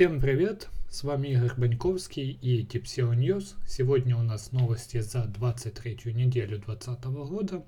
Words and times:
Всем 0.00 0.18
привет! 0.18 0.70
С 0.88 1.04
вами 1.04 1.28
Игорь 1.28 1.52
Баньковский 1.58 2.30
и 2.30 2.64
Tipseo 2.64 3.14
News. 3.14 3.56
Сегодня 3.66 4.16
у 4.16 4.22
нас 4.22 4.50
новости 4.50 4.98
за 5.00 5.26
23 5.26 6.14
неделю 6.14 6.58
2020 6.58 7.04
года. 7.28 7.66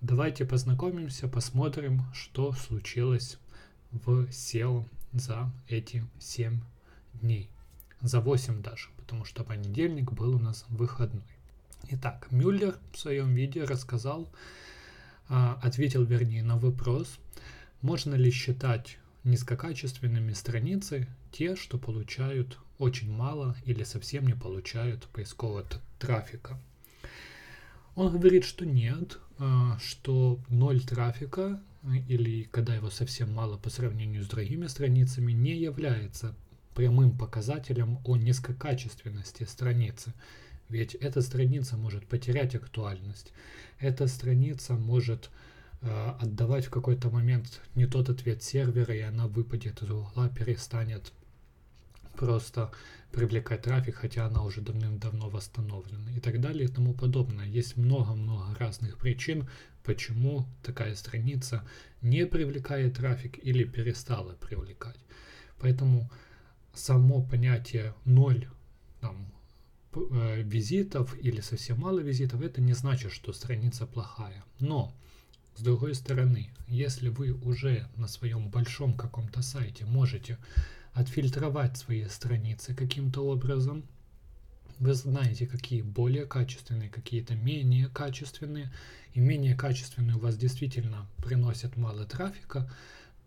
Давайте 0.00 0.46
познакомимся, 0.46 1.28
посмотрим, 1.28 2.02
что 2.12 2.50
случилось 2.54 3.38
в 3.92 4.24
SEO 4.30 4.84
за 5.12 5.48
эти 5.68 6.04
7 6.18 6.60
дней. 7.22 7.48
За 8.00 8.20
8 8.20 8.60
даже, 8.60 8.88
потому 8.96 9.24
что 9.24 9.44
понедельник 9.44 10.10
был 10.10 10.34
у 10.34 10.40
нас 10.40 10.66
выходной. 10.68 11.22
Итак, 11.88 12.26
Мюллер 12.32 12.80
в 12.90 12.98
своем 12.98 13.32
видео 13.32 13.64
рассказал, 13.64 14.28
а, 15.28 15.60
ответил 15.62 16.02
вернее 16.02 16.42
на 16.42 16.56
вопрос, 16.56 17.20
можно 17.80 18.16
ли 18.16 18.32
считать 18.32 18.98
низкокачественными 19.22 20.32
страницы 20.32 21.06
те, 21.34 21.56
что 21.56 21.78
получают 21.78 22.58
очень 22.78 23.10
мало 23.12 23.56
или 23.64 23.82
совсем 23.82 24.26
не 24.26 24.34
получают 24.34 25.04
поискового 25.08 25.66
трафика. 25.98 26.56
Он 27.96 28.12
говорит, 28.12 28.44
что 28.44 28.64
нет, 28.64 29.18
а, 29.38 29.76
что 29.80 30.38
ноль 30.48 30.80
трафика 30.80 31.60
или 32.08 32.44
когда 32.44 32.74
его 32.74 32.88
совсем 32.88 33.32
мало 33.32 33.58
по 33.58 33.68
сравнению 33.68 34.22
с 34.22 34.28
другими 34.28 34.68
страницами 34.68 35.32
не 35.32 35.56
является 35.56 36.34
прямым 36.74 37.16
показателем 37.18 37.98
о 38.04 38.16
низкокачественности 38.16 39.42
страницы. 39.42 40.14
Ведь 40.68 40.94
эта 40.94 41.20
страница 41.20 41.76
может 41.76 42.06
потерять 42.06 42.54
актуальность. 42.54 43.32
Эта 43.80 44.06
страница 44.06 44.74
может 44.74 45.30
э, 45.82 46.10
отдавать 46.20 46.66
в 46.66 46.70
какой-то 46.70 47.10
момент 47.10 47.60
не 47.74 47.86
тот 47.86 48.08
ответ 48.08 48.42
сервера, 48.42 48.94
и 48.94 49.00
она 49.00 49.26
выпадет 49.26 49.82
из 49.82 49.90
угла, 49.90 50.28
перестанет 50.28 51.12
просто 52.16 52.70
привлекать 53.12 53.62
трафик, 53.62 53.96
хотя 53.96 54.26
она 54.26 54.42
уже 54.42 54.60
давным-давно 54.60 55.28
восстановлена 55.28 56.10
и 56.16 56.20
так 56.20 56.40
далее 56.40 56.64
и 56.64 56.72
тому 56.72 56.94
подобное. 56.94 57.46
Есть 57.46 57.76
много-много 57.76 58.54
разных 58.58 58.98
причин, 58.98 59.48
почему 59.84 60.46
такая 60.62 60.94
страница 60.94 61.62
не 62.02 62.26
привлекает 62.26 62.96
трафик 62.96 63.38
или 63.42 63.64
перестала 63.64 64.34
привлекать. 64.34 64.98
Поэтому 65.60 66.10
само 66.74 67.22
понятие 67.22 67.94
ноль 68.04 68.48
там, 69.00 69.32
э, 69.94 70.42
визитов 70.42 71.16
или 71.20 71.40
совсем 71.40 71.80
мало 71.80 72.00
визитов, 72.00 72.42
это 72.42 72.60
не 72.60 72.74
значит, 72.74 73.12
что 73.12 73.32
страница 73.32 73.86
плохая. 73.86 74.44
Но, 74.58 74.92
с 75.56 75.62
другой 75.62 75.94
стороны, 75.94 76.50
если 76.66 77.08
вы 77.08 77.32
уже 77.32 77.88
на 77.96 78.08
своем 78.08 78.48
большом 78.50 78.94
каком-то 78.94 79.42
сайте 79.42 79.84
можете 79.84 80.38
отфильтровать 80.94 81.76
свои 81.76 82.06
страницы 82.06 82.74
каким-то 82.74 83.26
образом, 83.26 83.84
вы 84.78 84.94
знаете, 84.94 85.46
какие 85.46 85.82
более 85.82 86.26
качественные, 86.26 86.88
какие-то 86.88 87.34
менее 87.34 87.88
качественные, 87.88 88.72
и 89.12 89.20
менее 89.20 89.54
качественные 89.54 90.16
у 90.16 90.20
вас 90.20 90.36
действительно 90.36 91.06
приносят 91.18 91.76
мало 91.76 92.04
трафика, 92.04 92.70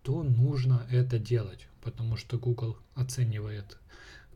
то 0.02 0.24
нужно 0.24 0.86
это 0.90 1.20
делать, 1.20 1.68
потому 1.82 2.18
что 2.18 2.38
Google 2.38 2.78
оценивает 2.96 3.78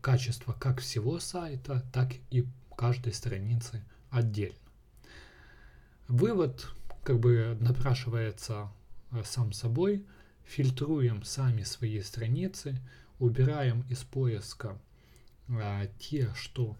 качество 0.00 0.52
как 0.52 0.80
всего 0.80 1.18
сайта, 1.20 1.84
так 1.92 2.12
и 2.30 2.46
каждой 2.76 3.12
страницы 3.12 3.82
отдельно. 4.10 4.56
Вывод 6.08 6.68
как 7.04 7.18
бы 7.20 7.56
напрашивается 7.60 8.70
э, 9.10 9.22
сам 9.24 9.52
собой. 9.52 10.04
Фильтруем 10.44 11.22
сами 11.24 11.62
свои 11.62 12.00
страницы, 12.02 12.78
убираем 13.22 13.84
из 13.88 14.02
поиска 14.02 14.80
а, 15.48 15.86
те, 15.98 16.34
что 16.34 16.76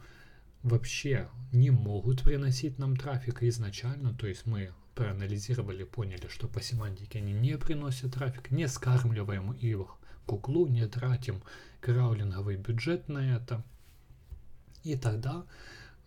вообще 0.64 1.28
не 1.52 1.70
могут 1.70 2.22
приносить 2.22 2.78
нам 2.78 2.96
трафика 2.96 3.48
изначально, 3.48 4.12
то 4.12 4.26
есть 4.26 4.44
мы 4.44 4.72
проанализировали, 4.96 5.84
поняли, 5.84 6.26
что 6.28 6.48
по 6.48 6.60
семантике 6.60 7.20
они 7.20 7.32
не 7.32 7.56
приносят 7.58 8.14
трафик, 8.14 8.50
не 8.50 8.66
скармливаем 8.66 9.52
их 9.52 9.96
Гуглу, 10.26 10.66
не 10.66 10.86
тратим 10.86 11.42
краулинговый 11.80 12.56
бюджет 12.56 13.08
на 13.08 13.36
это. 13.36 13.64
И 14.82 14.96
тогда 14.96 15.44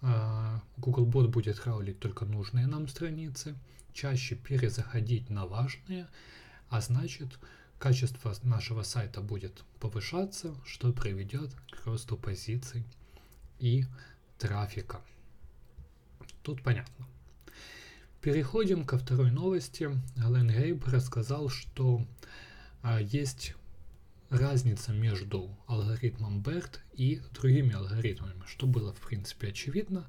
э, 0.01 0.59
Google 0.77 1.07
Bot 1.07 1.27
будет 1.29 1.59
краулить 1.59 1.99
только 1.99 2.25
нужные 2.25 2.67
нам 2.67 2.87
страницы, 2.87 3.55
чаще 3.93 4.35
перезаходить 4.35 5.29
на 5.29 5.45
важные, 5.45 6.07
а 6.69 6.81
значит 6.81 7.39
качество 7.79 8.33
нашего 8.43 8.83
сайта 8.83 9.21
будет 9.21 9.63
повышаться, 9.79 10.55
что 10.65 10.91
приведет 10.93 11.51
к 11.71 11.85
росту 11.85 12.17
позиций 12.17 12.83
и 13.59 13.85
трафика. 14.37 15.01
Тут 16.43 16.61
понятно. 16.61 17.05
Переходим 18.21 18.85
ко 18.85 18.97
второй 18.97 19.31
новости. 19.31 19.89
Ален 20.17 20.49
Гейб 20.49 20.83
рассказал, 20.85 21.49
что 21.49 22.05
а, 22.81 22.99
есть 22.99 23.53
разница 24.29 24.91
между 24.91 25.55
алгоритмом 25.67 26.41
BERT 26.41 26.79
и 26.93 27.21
другими 27.33 27.73
алгоритмами, 27.73 28.43
что 28.47 28.67
было 28.67 28.93
в 28.93 28.99
принципе 28.99 29.49
очевидно. 29.49 30.07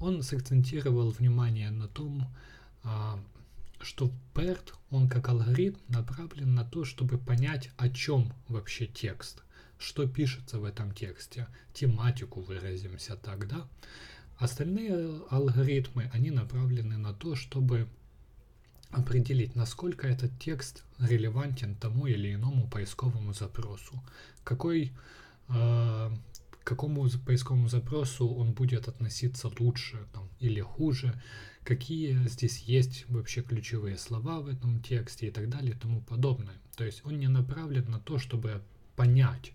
Он 0.00 0.22
сакцентировал 0.22 1.10
внимание 1.10 1.70
на 1.70 1.88
том, 1.88 2.26
а, 2.84 3.18
что 3.84 4.12
BERT, 4.34 4.74
он 4.90 5.08
как 5.08 5.28
алгоритм 5.28 5.78
направлен 5.88 6.54
на 6.54 6.64
то, 6.64 6.84
чтобы 6.84 7.18
понять, 7.18 7.70
о 7.76 7.88
чем 7.88 8.32
вообще 8.48 8.86
текст, 8.86 9.42
что 9.78 10.06
пишется 10.06 10.58
в 10.58 10.64
этом 10.64 10.92
тексте, 10.92 11.48
тематику 11.72 12.40
выразимся 12.40 13.16
так, 13.16 13.48
да. 13.48 13.68
Остальные 14.38 15.22
алгоритмы, 15.30 16.10
они 16.12 16.30
направлены 16.30 16.96
на 16.96 17.12
то, 17.12 17.34
чтобы 17.34 17.88
определить, 18.90 19.56
насколько 19.56 20.06
этот 20.06 20.38
текст 20.38 20.84
релевантен 20.98 21.74
тому 21.74 22.06
или 22.06 22.34
иному 22.34 22.68
поисковому 22.68 23.32
запросу, 23.32 24.02
какой, 24.44 24.92
э, 25.48 26.10
к 26.62 26.68
какому 26.68 27.08
поисковому 27.26 27.68
запросу 27.68 28.28
он 28.28 28.52
будет 28.52 28.88
относиться 28.88 29.50
лучше 29.58 30.06
там, 30.12 30.28
или 30.38 30.60
хуже, 30.60 31.20
какие 31.64 32.26
здесь 32.28 32.58
есть 32.60 33.04
вообще 33.08 33.42
ключевые 33.42 33.98
слова 33.98 34.40
в 34.40 34.48
этом 34.48 34.80
тексте 34.80 35.28
и 35.28 35.30
так 35.30 35.48
далее 35.48 35.74
и 35.74 35.78
тому 35.78 36.00
подобное. 36.00 36.56
То 36.76 36.84
есть 36.84 37.04
он 37.04 37.18
не 37.18 37.28
направлен 37.28 37.90
на 37.90 38.00
то, 38.00 38.18
чтобы 38.18 38.62
понять, 38.96 39.52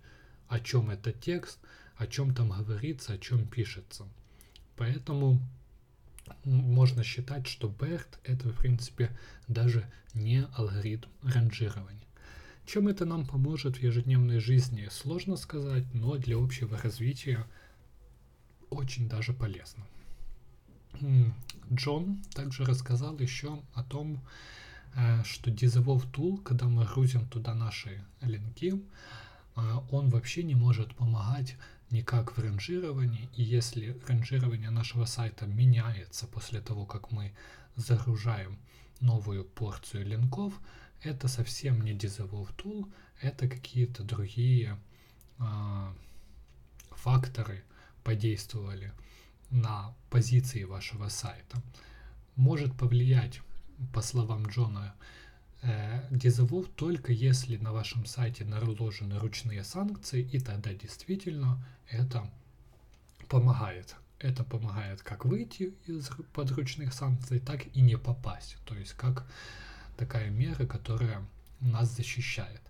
о 0.47 0.59
чем 0.59 0.89
этот 0.89 1.19
текст, 1.19 1.59
о 1.95 2.07
чем 2.07 2.33
там 2.33 2.49
говорится, 2.49 3.13
о 3.13 3.17
чем 3.17 3.47
пишется. 3.47 4.07
Поэтому 4.75 5.41
можно 6.43 7.03
считать, 7.03 7.47
что 7.47 7.69
BERT 7.69 8.19
это, 8.23 8.49
в 8.49 8.57
принципе, 8.57 9.17
даже 9.47 9.89
не 10.13 10.45
алгоритм 10.55 11.09
ранжирования. 11.23 12.06
Чем 12.67 12.89
это 12.89 13.05
нам 13.05 13.25
поможет 13.25 13.77
в 13.77 13.81
ежедневной 13.81 14.39
жизни, 14.39 14.89
сложно 14.91 15.37
сказать, 15.37 15.85
но 15.93 16.17
для 16.17 16.35
общего 16.35 16.77
развития 16.77 17.47
очень 18.69 19.07
даже 19.07 19.31
полезно. 19.31 19.87
Джон 21.71 22.21
также 22.33 22.65
рассказал 22.65 23.17
еще 23.19 23.61
о 23.73 23.83
том, 23.85 24.21
э, 24.95 25.23
что 25.23 25.49
Dissolve 25.49 26.11
Tool, 26.11 26.43
когда 26.43 26.65
мы 26.67 26.85
грузим 26.85 27.25
туда 27.29 27.53
наши 27.53 28.03
линки, 28.19 28.73
э, 29.55 29.61
он 29.89 30.09
вообще 30.09 30.43
не 30.43 30.55
может 30.55 30.93
помогать 30.93 31.55
никак 31.89 32.35
в 32.35 32.41
ранжировании, 32.41 33.29
и 33.37 33.43
если 33.43 33.97
ранжирование 34.07 34.71
нашего 34.71 35.05
сайта 35.05 35.45
меняется 35.45 36.27
после 36.27 36.59
того, 36.59 36.85
как 36.85 37.13
мы 37.13 37.31
загружаем 37.77 38.59
новую 39.01 39.45
порцию 39.45 40.05
линков, 40.05 40.53
это 41.03 41.27
совсем 41.27 41.81
не 41.81 41.93
Dissolve 41.93 42.49
Tool, 42.57 42.91
это 43.21 43.47
какие-то 43.47 44.03
другие 44.03 44.77
э, 45.39 45.93
факторы 46.91 47.63
подействовали 48.03 48.93
на 49.49 49.93
позиции 50.09 50.63
вашего 50.63 51.09
сайта. 51.09 51.61
Может 52.35 52.75
повлиять, 52.75 53.41
по 53.93 54.01
словам 54.01 54.47
Джона, 54.47 54.93
э, 55.61 56.07
Disavow 56.11 56.69
только 56.75 57.11
если 57.11 57.57
на 57.57 57.71
вашем 57.73 58.05
сайте 58.05 58.45
наложены 58.45 59.19
ручные 59.19 59.63
санкции, 59.63 60.21
и 60.21 60.39
тогда 60.39 60.73
действительно 60.73 61.63
это 61.89 62.29
помогает. 63.27 63.95
Это 64.19 64.43
помогает 64.43 65.01
как 65.01 65.25
выйти 65.25 65.75
из 65.85 66.09
подручных 66.33 66.93
санкций, 66.93 67.39
так 67.39 67.67
и 67.75 67.81
не 67.81 67.97
попасть. 67.97 68.57
То 68.65 68.75
есть 68.75 68.93
как 68.93 69.25
такая 69.97 70.29
мера, 70.29 70.65
которая 70.65 71.25
нас 71.59 71.95
защищает. 71.95 72.61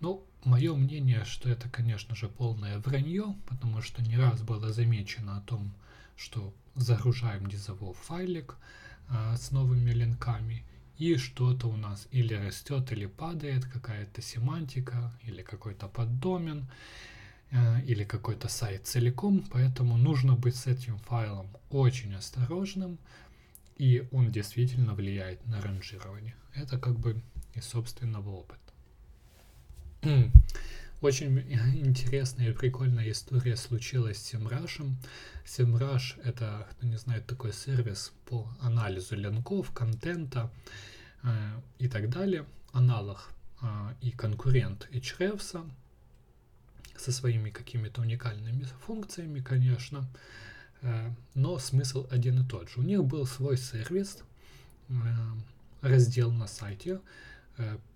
Ну, 0.00 0.24
мое 0.44 0.74
мнение, 0.74 1.24
что 1.24 1.48
это, 1.48 1.68
конечно 1.68 2.14
же, 2.14 2.28
полное 2.28 2.78
вранье, 2.78 3.36
потому 3.48 3.80
что 3.80 4.02
не 4.02 4.16
раз 4.16 4.42
было 4.42 4.72
замечено 4.72 5.38
о 5.38 5.40
том, 5.40 5.72
что 6.16 6.54
загружаем 6.74 7.46
дизовов 7.46 7.96
файлик 7.98 8.56
а, 9.08 9.36
с 9.36 9.50
новыми 9.50 9.90
линками, 9.90 10.64
и 10.98 11.16
что-то 11.16 11.68
у 11.68 11.76
нас 11.76 12.08
или 12.10 12.34
растет, 12.34 12.90
или 12.92 13.06
падает, 13.06 13.66
какая-то 13.66 14.22
семантика, 14.22 15.12
или 15.22 15.42
какой-то 15.42 15.88
поддомен. 15.88 16.66
Э, 17.50 17.82
или 17.82 18.04
какой-то 18.04 18.48
сайт 18.48 18.86
целиком, 18.86 19.44
поэтому 19.50 19.96
нужно 19.96 20.34
быть 20.34 20.56
с 20.56 20.66
этим 20.66 20.98
файлом 20.98 21.48
очень 21.70 22.14
осторожным, 22.14 22.98
и 23.76 24.08
он 24.12 24.30
действительно 24.30 24.94
влияет 24.94 25.46
на 25.46 25.60
ранжирование. 25.60 26.34
Это 26.54 26.78
как 26.78 26.98
бы 26.98 27.20
из 27.54 27.64
собственного 27.64 28.30
опыта. 28.30 28.60
Очень 31.02 31.40
интересная 31.76 32.50
и 32.50 32.52
прикольная 32.52 33.10
история 33.10 33.56
случилась 33.56 34.16
с 34.18 34.34
Semrush. 34.34 34.94
Semrush— 35.44 36.20
это, 36.24 36.66
кто 36.70 36.86
не 36.86 36.96
знает, 36.96 37.26
такой 37.26 37.52
сервис 37.52 38.12
по 38.24 38.48
анализу 38.60 39.14
линков, 39.14 39.72
контента 39.72 40.50
э, 41.22 41.60
и 41.78 41.88
так 41.88 42.08
далее. 42.08 42.46
Аналог 42.72 43.30
э, 43.60 43.66
и 44.00 44.10
конкурент 44.10 44.88
Ahrefs 44.90 45.70
со 46.96 47.12
своими 47.12 47.50
какими-то 47.50 48.00
уникальными 48.00 48.66
функциями, 48.80 49.40
конечно. 49.40 50.08
Э, 50.82 51.10
но 51.34 51.58
смысл 51.58 52.06
один 52.10 52.42
и 52.42 52.48
тот 52.48 52.68
же. 52.70 52.80
У 52.80 52.82
них 52.82 53.04
был 53.04 53.26
свой 53.26 53.56
сервис, 53.56 54.18
э, 54.88 54.94
раздел 55.82 56.30
на 56.32 56.46
сайте, 56.46 57.00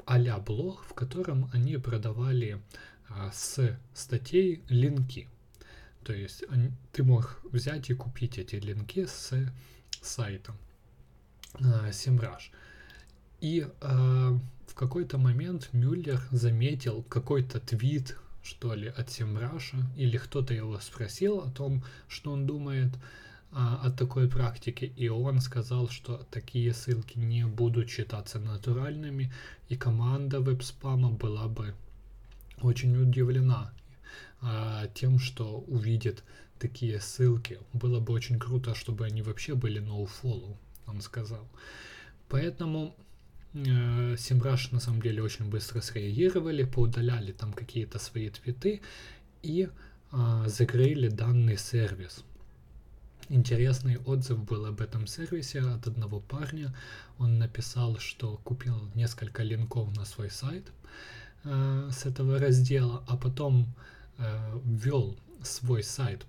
а 0.06 0.38
блог, 0.38 0.82
в 0.84 0.94
котором 0.94 1.50
они 1.52 1.76
продавали 1.76 2.60
с 3.32 3.78
статей 3.92 4.62
линки. 4.69 5.28
То 6.02 6.14
есть 6.14 6.44
ты 6.93 7.02
мог 7.02 7.40
взять 7.44 7.90
и 7.90 7.94
купить 7.94 8.38
эти 8.38 8.56
линки 8.56 9.04
с 9.04 9.32
сайта 10.00 10.54
Semrush. 11.58 12.50
И 13.40 13.66
в 13.81 14.75
какой-то 14.75 15.19
момент 15.19 15.69
Мюллер 15.72 16.22
заметил 16.31 17.02
какой-то 17.02 17.60
твит, 17.60 18.16
что 18.42 18.75
ли, 18.75 18.88
от 18.88 19.08
Semrush, 19.08 19.75
или 19.96 20.16
кто-то 20.16 20.54
его 20.54 20.78
спросил 20.81 21.40
о 21.40 21.50
том, 21.50 21.84
что 22.08 22.32
он 22.32 22.46
думает 22.46 22.90
а, 23.52 23.81
о 23.82 23.90
такой 23.90 24.28
практике, 24.28 24.87
и 24.87 25.08
он 25.08 25.40
сказал, 25.40 25.88
что 25.88 26.26
такие 26.31 26.72
ссылки 26.72 27.19
не 27.19 27.46
будут 27.46 27.90
считаться 27.90 28.38
натуральными, 28.38 29.32
и 29.69 29.76
команда 29.76 30.40
веб-спама 30.40 31.10
была 31.10 31.48
бы 31.48 31.75
очень 32.62 32.96
удивлена 32.96 33.72
а, 34.40 34.86
тем, 34.94 35.19
что 35.19 35.60
увидит 35.66 36.22
такие 36.58 37.00
ссылки. 37.00 37.58
Было 37.72 38.00
бы 38.00 38.12
очень 38.12 38.38
круто, 38.38 38.75
чтобы 38.75 39.04
они 39.06 39.22
вообще 39.22 39.54
были 39.54 39.81
no-follow, 39.82 40.56
он 40.86 41.00
сказал. 41.00 41.48
Поэтому 42.28 42.94
э, 43.55 44.17
Симраш 44.19 44.70
на 44.73 44.81
самом 44.81 45.02
деле 45.02 45.23
очень 45.23 45.47
быстро 45.50 45.81
среагировали, 45.81 46.64
поудаляли 46.64 47.32
там 47.32 47.52
какие-то 47.52 47.99
свои 47.99 48.31
твиты 48.31 48.81
и 49.43 49.69
э, 50.12 50.44
закрыли 50.47 51.08
данный 51.08 51.56
сервис. 51.56 52.25
Интересный 53.29 53.99
отзыв 53.99 54.43
был 54.44 54.67
об 54.67 54.81
этом 54.81 55.06
сервисе 55.06 55.61
от 55.61 55.87
одного 55.87 56.19
парня. 56.19 56.75
Он 57.19 57.38
написал, 57.38 57.99
что 57.99 58.38
купил 58.43 58.91
несколько 58.97 59.44
линков 59.44 59.96
на 59.96 60.05
свой 60.05 60.31
сайт, 60.31 60.73
э, 61.44 61.91
с 61.93 62.06
этого 62.06 62.38
раздела, 62.38 63.05
а 63.06 63.17
потом 63.17 63.67
э, 64.19 64.61
ввел 64.64 65.17
свой 65.43 65.82
сайт 65.82 66.26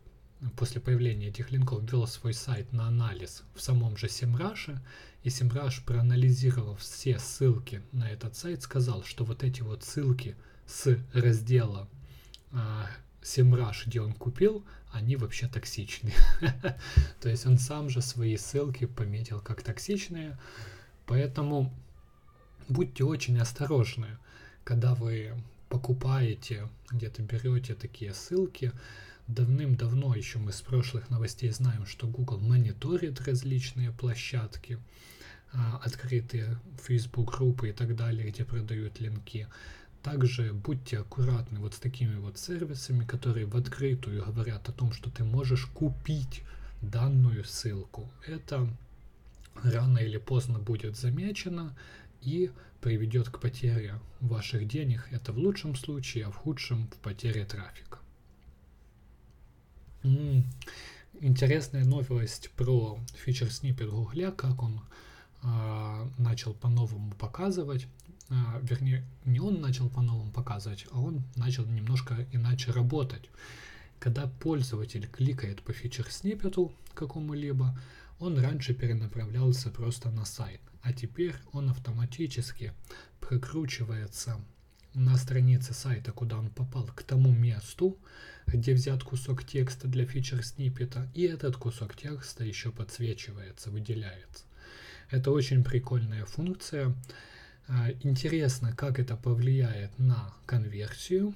после 0.57 0.81
появления 0.81 1.27
этих 1.27 1.51
линков 1.51 1.83
ввел 1.83 2.07
свой 2.07 2.33
сайт 2.33 2.73
на 2.73 2.87
анализ 2.87 3.43
в 3.55 3.61
самом 3.61 3.97
же 3.97 4.07
Semrush, 4.07 4.77
и 5.23 5.29
Semrush, 5.29 5.85
проанализировав 5.85 6.79
все 6.81 7.19
ссылки 7.19 7.81
на 7.91 8.09
этот 8.09 8.35
сайт, 8.35 8.63
сказал, 8.63 9.03
что 9.03 9.23
вот 9.23 9.43
эти 9.43 9.61
вот 9.61 9.83
ссылки 9.83 10.35
с 10.65 10.97
раздела 11.13 11.87
э, 12.51 12.57
Semrush, 13.21 13.83
где 13.85 14.01
он 14.01 14.13
купил, 14.13 14.65
они 14.91 15.15
вообще 15.15 15.47
токсичные. 15.47 16.15
То 17.21 17.29
есть 17.29 17.45
он 17.45 17.57
сам 17.57 17.89
же 17.89 18.01
свои 18.01 18.35
ссылки 18.37 18.85
пометил 18.85 19.39
как 19.41 19.61
токсичные, 19.61 20.39
поэтому 21.05 21.73
будьте 22.67 23.03
очень 23.03 23.39
осторожны 23.39 24.17
когда 24.63 24.93
вы 24.93 25.33
покупаете, 25.69 26.67
где-то 26.91 27.21
берете 27.21 27.75
такие 27.75 28.13
ссылки, 28.13 28.71
давным-давно 29.33 30.15
еще 30.15 30.39
мы 30.39 30.51
с 30.51 30.61
прошлых 30.61 31.09
новостей 31.09 31.49
знаем, 31.51 31.85
что 31.85 32.07
Google 32.07 32.39
мониторит 32.39 33.21
различные 33.21 33.91
площадки, 33.91 34.79
а, 35.53 35.81
открытые 35.83 36.59
Facebook 36.81 37.37
группы 37.37 37.69
и 37.69 37.73
так 37.73 37.95
далее, 37.95 38.29
где 38.29 38.45
продают 38.45 38.99
линки. 38.99 39.47
Также 40.03 40.53
будьте 40.53 40.99
аккуратны 40.99 41.59
вот 41.59 41.75
с 41.75 41.79
такими 41.79 42.15
вот 42.15 42.37
сервисами, 42.37 43.05
которые 43.05 43.45
в 43.45 43.55
открытую 43.55 44.25
говорят 44.25 44.67
о 44.69 44.71
том, 44.71 44.93
что 44.93 45.09
ты 45.09 45.23
можешь 45.23 45.65
купить 45.65 46.43
данную 46.81 47.43
ссылку. 47.45 48.09
Это 48.25 48.67
рано 49.63 49.99
или 49.99 50.17
поздно 50.17 50.57
будет 50.59 50.97
замечено, 50.97 51.75
и 52.21 52.51
приведет 52.81 53.29
к 53.29 53.39
потере 53.39 53.99
ваших 54.19 54.67
денег. 54.67 55.07
Это 55.11 55.33
в 55.33 55.37
лучшем 55.37 55.75
случае, 55.75 56.25
а 56.25 56.31
в 56.31 56.35
худшем 56.35 56.87
в 56.87 56.97
потере 56.97 57.45
трафика. 57.45 58.00
М-м, 60.03 60.45
интересная 61.19 61.85
новость 61.85 62.51
про 62.51 62.99
фичер 63.23 63.51
сниппет 63.51 63.89
Гугля, 63.89 64.31
как 64.31 64.63
он 64.63 64.81
э, 65.43 66.07
начал 66.17 66.53
по-новому 66.53 67.13
показывать. 67.13 67.87
Э, 68.29 68.35
вернее, 68.61 69.05
не 69.25 69.39
он 69.39 69.61
начал 69.61 69.89
по-новому 69.89 70.31
показывать, 70.31 70.87
а 70.91 70.99
он 70.99 71.23
начал 71.35 71.65
немножко 71.65 72.27
иначе 72.31 72.71
работать. 72.71 73.29
Когда 73.99 74.27
пользователь 74.27 75.07
кликает 75.07 75.61
по 75.61 75.73
фичер 75.73 76.09
сниппету 76.11 76.73
какому-либо, 76.93 77.77
он 78.19 78.39
раньше 78.39 78.73
перенаправлялся 78.73 79.69
просто 79.69 80.11
на 80.11 80.25
сайт 80.25 80.61
а 80.81 80.93
теперь 80.93 81.35
он 81.51 81.69
автоматически 81.69 82.73
прокручивается 83.19 84.41
на 84.93 85.17
странице 85.17 85.73
сайта, 85.73 86.11
куда 86.11 86.37
он 86.37 86.49
попал, 86.49 86.85
к 86.87 87.03
тому 87.03 87.31
месту, 87.31 87.97
где 88.47 88.73
взят 88.73 89.03
кусок 89.03 89.45
текста 89.45 89.87
для 89.87 90.05
фичер 90.05 90.43
сниппета, 90.43 91.09
и 91.13 91.23
этот 91.23 91.57
кусок 91.57 91.95
текста 91.95 92.43
еще 92.43 92.71
подсвечивается, 92.71 93.71
выделяется. 93.71 94.45
Это 95.09 95.31
очень 95.31 95.63
прикольная 95.63 96.25
функция. 96.25 96.95
А, 97.67 97.91
интересно, 98.01 98.73
как 98.75 98.99
это 98.99 99.15
повлияет 99.15 99.97
на 99.99 100.33
конверсию. 100.45 101.33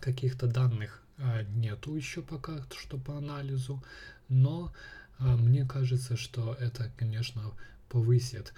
Каких-то 0.00 0.46
данных 0.46 1.02
а, 1.18 1.42
нету 1.42 1.94
еще 1.94 2.22
пока 2.22 2.64
что 2.76 2.98
по 2.98 3.16
анализу, 3.16 3.82
но 4.28 4.72
а, 5.18 5.36
мне 5.36 5.64
кажется, 5.64 6.16
что 6.16 6.54
это, 6.54 6.92
конечно, 6.96 7.52
повысит 7.88 8.52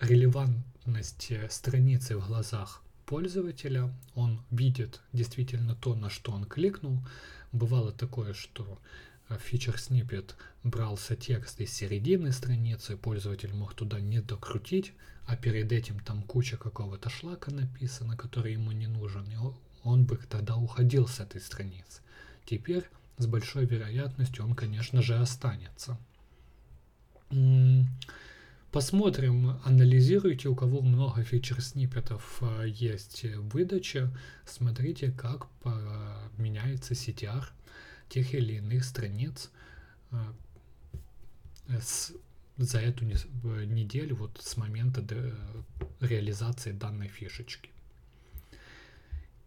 релевантность 0.00 1.32
страницы 1.50 2.16
в 2.16 2.26
глазах 2.26 2.82
пользователя, 3.06 3.92
он 4.14 4.42
видит 4.50 5.00
действительно 5.12 5.74
то, 5.74 5.94
на 5.94 6.10
что 6.10 6.32
он 6.32 6.44
кликнул. 6.44 7.02
Бывало 7.52 7.92
такое, 7.92 8.34
что 8.34 8.78
фичер 9.40 9.74
snippet 9.74 10.34
брался 10.62 11.16
текст 11.16 11.60
из 11.60 11.72
середины 11.72 12.32
страницы, 12.32 12.96
пользователь 12.96 13.52
мог 13.54 13.74
туда 13.74 14.00
не 14.00 14.20
докрутить, 14.20 14.92
а 15.26 15.36
перед 15.36 15.72
этим 15.72 16.00
там 16.00 16.22
куча 16.22 16.56
какого-то 16.56 17.10
шлака 17.10 17.50
написана, 17.50 18.16
который 18.16 18.52
ему 18.52 18.72
не 18.72 18.86
нужен, 18.86 19.26
и 19.30 19.36
он 19.82 20.04
бы 20.04 20.16
тогда 20.16 20.56
уходил 20.56 21.06
с 21.08 21.20
этой 21.20 21.40
страницы. 21.40 22.02
Теперь 22.44 22.84
с 23.18 23.26
большой 23.26 23.66
вероятностью 23.66 24.44
он, 24.44 24.54
конечно 24.54 25.02
же, 25.02 25.16
останется. 25.16 25.98
Посмотрим, 28.70 29.58
анализируйте, 29.64 30.50
у 30.50 30.54
кого 30.54 30.82
много 30.82 31.24
фичер-сниппетов 31.24 32.38
а, 32.42 32.64
есть 32.64 33.24
в 33.24 33.48
выдаче, 33.48 34.10
смотрите, 34.44 35.10
как 35.10 35.48
меняется 36.36 36.92
CTR 36.92 37.44
тех 38.10 38.34
или 38.34 38.56
иных 38.56 38.84
страниц 38.84 39.50
а, 40.10 40.34
с, 41.80 42.12
за 42.58 42.80
эту 42.80 43.06
неделю, 43.06 44.16
вот 44.16 44.38
с 44.42 44.58
момента 44.58 45.02
реализации 46.00 46.72
данной 46.72 47.08
фишечки. 47.08 47.70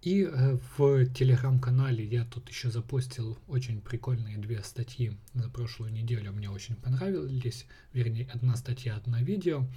И 0.01 0.24
э, 0.24 0.58
в 0.77 1.05
телеграм-канале 1.13 2.03
я 2.03 2.25
тут 2.25 2.50
еще 2.50 2.72
запостил 2.72 3.38
очень 3.48 3.81
прикольные 3.81 4.39
две 4.39 4.63
статьи 4.63 5.15
за 5.36 5.48
прошлую 5.48 5.91
неделю. 5.91 6.31
Мне 6.31 6.50
очень 6.50 6.75
понравились. 6.75 7.67
Вернее, 7.93 8.27
одна 8.34 8.55
статья, 8.55 8.96
одна 8.96 9.22
видео. 9.22 9.67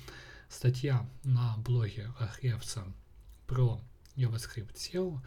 Статья 0.49 1.07
на 1.25 1.59
блоге 1.59 2.11
Ахревца 2.19 2.85
про 3.47 3.79
JavaScript 4.17 4.75
SEO. 4.77 5.21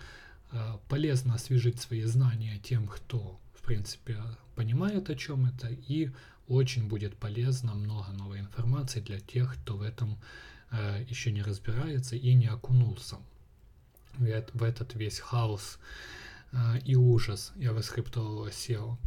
Э, 0.52 0.80
полезно 0.90 1.36
освежить 1.36 1.80
свои 1.80 2.02
знания 2.02 2.58
тем, 2.58 2.88
кто, 2.88 3.40
в 3.54 3.62
принципе, 3.62 4.18
понимает, 4.56 5.12
о 5.12 5.16
чем 5.16 5.46
это. 5.46 5.68
И 5.68 6.10
очень 6.48 6.88
будет 6.88 7.16
полезно 7.18 7.76
много 7.76 8.12
новой 8.14 8.40
информации 8.40 9.02
для 9.02 9.20
тех, 9.20 9.58
кто 9.62 9.78
в 9.78 9.84
этом 9.84 10.18
э, 10.72 11.06
еще 11.08 11.32
не 11.32 11.44
разбирается 11.44 12.16
и 12.16 12.34
не 12.34 12.48
окунулся 12.48 13.18
в 14.18 14.64
этот 14.64 14.96
весь 14.96 15.20
хаос 15.20 15.80
и 16.86 16.96
ужас 16.96 17.52
JavaScript 17.56 18.14
SEO. 18.14 18.98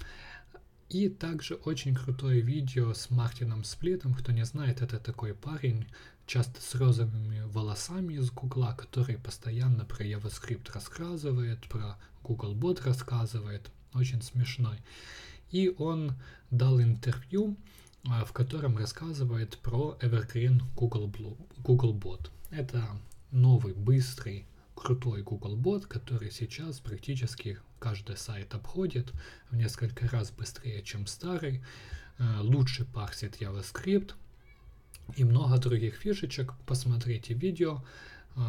И 0.90 1.08
также 1.08 1.54
очень 1.54 1.94
крутое 1.94 2.40
видео 2.40 2.94
с 2.94 3.10
Мартином 3.10 3.62
Сплитом. 3.62 4.12
Кто 4.12 4.32
не 4.32 4.44
знает, 4.44 4.82
это 4.82 4.98
такой 4.98 5.34
парень, 5.34 5.86
часто 6.26 6.60
с 6.60 6.74
розовыми 6.74 7.42
волосами 7.46 8.14
из 8.14 8.30
Гугла, 8.32 8.74
который 8.76 9.16
постоянно 9.16 9.84
про 9.84 10.04
JavaScript 10.04 10.72
рассказывает, 10.72 11.68
про 11.68 11.96
Google 12.24 12.56
Bot 12.56 12.84
рассказывает. 12.84 13.70
Очень 13.94 14.20
смешной. 14.22 14.78
И 15.50 15.72
он 15.78 16.14
дал 16.50 16.80
интервью, 16.80 17.56
а, 18.08 18.24
в 18.24 18.32
котором 18.32 18.76
рассказывает 18.76 19.58
про 19.58 19.96
Evergreen 20.00 20.62
Google, 20.74 21.08
Blue, 21.08 21.36
Google 21.58 21.94
Bot. 21.94 22.30
Это 22.50 22.84
новый, 23.30 23.74
быстрый, 23.74 24.46
крутой 24.80 25.22
Google 25.22 25.56
Bot, 25.56 25.86
который 25.86 26.30
сейчас 26.30 26.80
практически 26.80 27.58
каждый 27.78 28.16
сайт 28.16 28.54
обходит 28.54 29.12
в 29.50 29.56
несколько 29.56 30.08
раз 30.08 30.30
быстрее, 30.30 30.82
чем 30.82 31.06
старый, 31.06 31.62
э, 32.18 32.40
лучше 32.40 32.86
парсит 32.86 33.40
JavaScript 33.40 34.14
и 35.16 35.24
много 35.24 35.58
других 35.58 35.96
фишечек. 35.96 36.54
Посмотрите 36.66 37.34
видео, 37.34 37.84
э, 38.36 38.40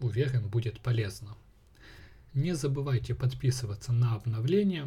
уверен, 0.00 0.48
будет 0.48 0.80
полезно. 0.80 1.34
Не 2.34 2.54
забывайте 2.54 3.14
подписываться 3.14 3.92
на 3.92 4.14
обновления, 4.14 4.86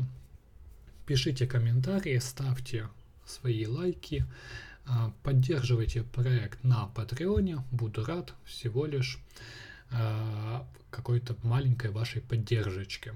пишите 1.08 1.48
комментарии, 1.48 2.18
ставьте 2.20 2.88
свои 3.26 3.66
лайки, 3.66 4.26
э, 4.86 5.12
поддерживайте 5.24 6.04
проект 6.04 6.64
на 6.64 6.86
Патреоне, 6.86 7.64
буду 7.72 8.06
рад 8.06 8.36
всего 8.46 8.86
лишь 8.86 9.20
какой-то 10.94 11.36
маленькой 11.42 11.92
вашей 11.92 12.22
поддержки. 12.22 13.14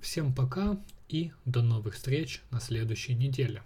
Всем 0.00 0.34
пока 0.34 0.76
и 1.08 1.32
до 1.44 1.62
новых 1.62 1.94
встреч 1.94 2.42
на 2.50 2.60
следующей 2.60 3.14
неделе. 3.14 3.62